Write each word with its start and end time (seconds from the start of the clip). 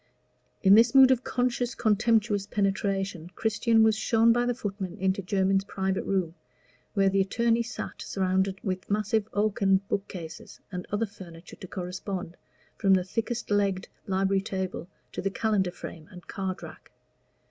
In 0.63 0.73
this 0.73 0.95
mood 0.95 1.11
of 1.11 1.23
conscious, 1.23 1.75
contemptuous 1.75 2.47
penetration, 2.47 3.29
Christian 3.35 3.83
was 3.83 3.95
shown 3.95 4.33
by 4.33 4.47
the 4.47 4.55
footman 4.55 4.97
into 4.97 5.21
Jermyn's 5.21 5.63
private 5.65 6.05
room, 6.05 6.33
where 6.95 7.07
the 7.07 7.21
attorney 7.21 7.61
sat 7.61 8.01
surrounded 8.01 8.59
with 8.63 8.89
massive 8.89 9.29
oaken 9.31 9.77
bookcases, 9.89 10.59
and 10.71 10.87
other 10.91 11.05
furniture 11.05 11.55
to 11.57 11.67
correspond, 11.67 12.35
from 12.77 12.95
the 12.95 13.03
thickest 13.03 13.51
legged 13.51 13.89
library 14.07 14.41
table 14.41 14.87
to 15.11 15.21
the 15.21 15.29
calendar 15.29 15.69
frame 15.69 16.07
and 16.11 16.25
card 16.25 16.63
rack. 16.63 16.91